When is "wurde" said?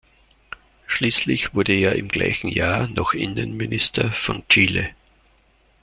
1.53-1.73